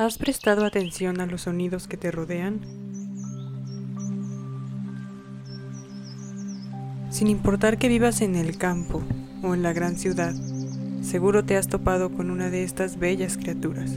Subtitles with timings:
[0.00, 2.60] ¿Has prestado atención a los sonidos que te rodean?
[7.10, 9.02] Sin importar que vivas en el campo
[9.42, 10.32] o en la gran ciudad,
[11.02, 13.90] seguro te has topado con una de estas bellas criaturas.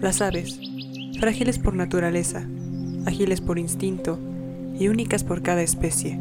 [0.00, 0.60] Las aves,
[1.18, 2.46] frágiles por naturaleza,
[3.06, 4.16] ágiles por instinto
[4.78, 6.20] y únicas por cada especie.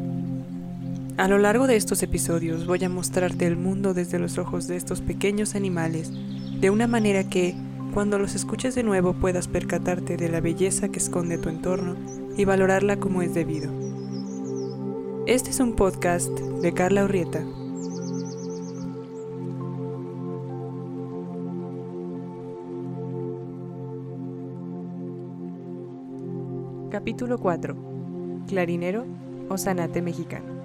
[1.18, 4.78] A lo largo de estos episodios voy a mostrarte el mundo desde los ojos de
[4.78, 6.12] estos pequeños animales,
[6.60, 7.55] de una manera que,
[7.94, 11.96] cuando los escuches de nuevo puedas percatarte de la belleza que esconde tu entorno
[12.38, 13.72] y valorarla como es debido.
[15.26, 17.44] Este es un podcast de Carla Urrieta.
[26.91, 28.46] Capítulo 4.
[28.48, 29.05] Clarinero
[29.49, 30.59] o zanate mexicano.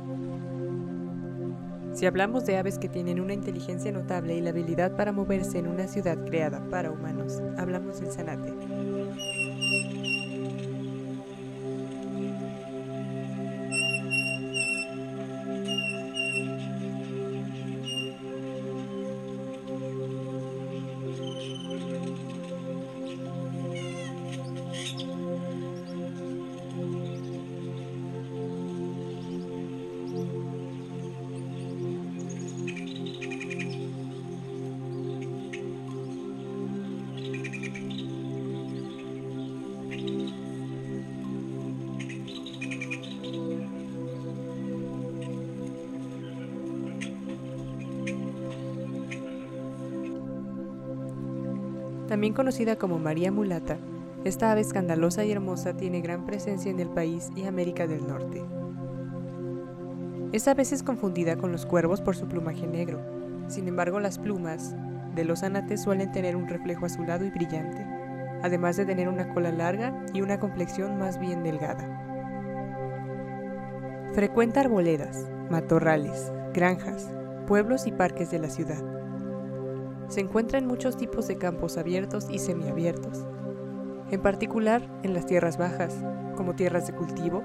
[1.94, 5.68] Si hablamos de aves que tienen una inteligencia notable y la habilidad para moverse en
[5.68, 8.52] una ciudad creada para humanos, hablamos del zanate.
[52.14, 53.76] También conocida como María Mulata,
[54.22, 58.40] esta ave escandalosa y hermosa tiene gran presencia en el país y América del Norte.
[60.30, 63.00] Es a veces confundida con los cuervos por su plumaje negro,
[63.48, 64.76] sin embargo las plumas
[65.16, 67.84] de los anates suelen tener un reflejo azulado y brillante,
[68.44, 71.84] además de tener una cola larga y una complexión más bien delgada.
[74.12, 77.12] Frecuenta arboledas, matorrales, granjas,
[77.48, 79.03] pueblos y parques de la ciudad.
[80.08, 83.26] Se encuentra en muchos tipos de campos abiertos y semiabiertos,
[84.10, 86.04] en particular en las tierras bajas,
[86.36, 87.42] como tierras de cultivo,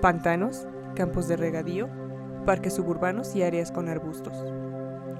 [0.00, 1.88] pantanos, campos de regadío,
[2.44, 4.36] parques suburbanos y áreas con arbustos.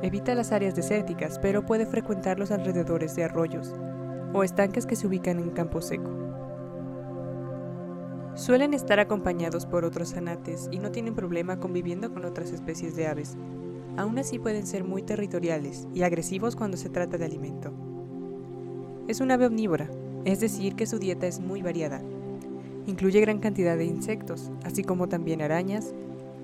[0.03, 3.72] Evita las áreas desérticas, pero puede frecuentar los alrededores de arroyos
[4.34, 6.10] o estanques que se ubican en campo seco.
[8.34, 13.06] Suelen estar acompañados por otros anates y no tienen problema conviviendo con otras especies de
[13.06, 13.37] aves,
[13.97, 17.72] aún así pueden ser muy territoriales y agresivos cuando se trata de alimento.
[19.08, 19.91] Es un ave omnívora,
[20.25, 22.00] es decir, que su dieta es muy variada.
[22.86, 25.92] Incluye gran cantidad de insectos, así como también arañas,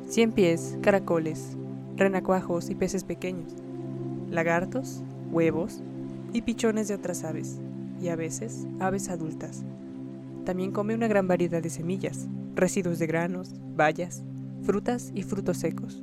[0.09, 1.57] cien pies, caracoles,
[1.97, 3.53] renacuajos y peces pequeños,
[4.31, 5.83] lagartos, huevos
[6.33, 7.61] y pichones de otras aves,
[8.01, 9.65] y a veces aves adultas.
[10.45, 14.23] También come una gran variedad de semillas, residuos de granos, bayas,
[14.63, 16.03] frutas y frutos secos.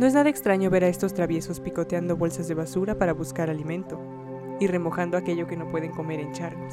[0.00, 4.00] No es nada extraño ver a estos traviesos picoteando bolsas de basura para buscar alimento
[4.58, 6.72] y remojando aquello que no pueden comer en charcos.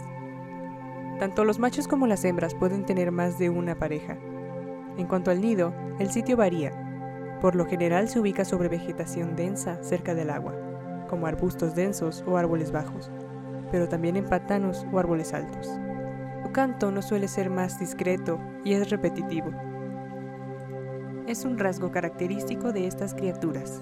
[1.19, 4.17] Tanto los machos como las hembras pueden tener más de una pareja.
[4.97, 6.71] En cuanto al nido, el sitio varía.
[7.41, 10.55] Por lo general se ubica sobre vegetación densa cerca del agua,
[11.09, 13.11] como arbustos densos o árboles bajos,
[13.73, 15.67] pero también en pantanos o árboles altos.
[16.45, 19.51] Su canto no suele ser más discreto y es repetitivo,
[21.27, 23.81] es un rasgo característico de estas criaturas.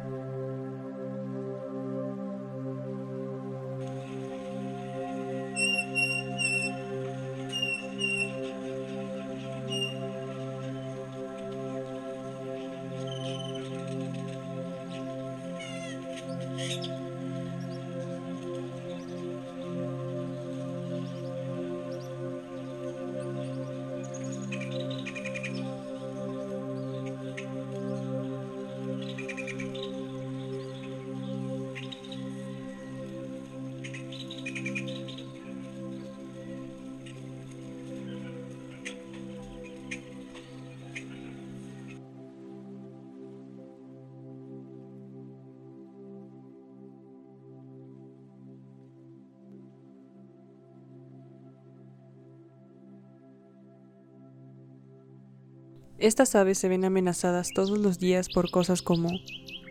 [55.98, 59.10] Estas aves se ven amenazadas todos los días por cosas como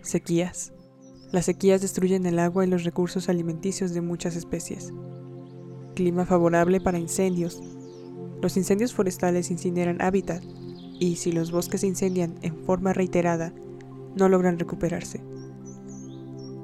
[0.02, 0.72] sequías.
[1.32, 4.90] Las sequías destruyen el agua y los recursos alimenticios de muchas especies.
[5.94, 7.60] Clima favorable para incendios.
[8.40, 10.42] Los incendios forestales incineran hábitat
[10.98, 13.52] y si los bosques se incendian en forma reiterada,
[14.16, 15.22] no logran recuperarse.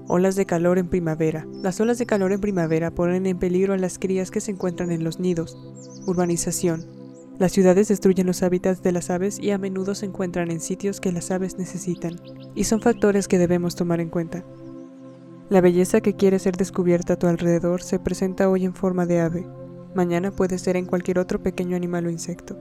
[0.09, 1.47] Olas de calor en primavera.
[1.63, 4.91] Las olas de calor en primavera ponen en peligro a las crías que se encuentran
[4.91, 5.59] en los nidos.
[6.07, 7.00] Urbanización.
[7.41, 11.01] Las ciudades destruyen los hábitats de las aves y a menudo se encuentran en sitios
[11.01, 12.21] que las aves necesitan,
[12.55, 14.45] y son factores que debemos tomar en cuenta.
[15.49, 19.21] La belleza que quiere ser descubierta a tu alrededor se presenta hoy en forma de
[19.21, 19.47] ave,
[19.95, 22.59] mañana puede ser en cualquier otro pequeño animal o insecto,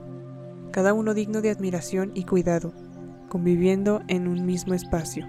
[0.72, 2.72] cada uno digno de admiración y cuidado,
[3.28, 5.28] conviviendo en un mismo espacio.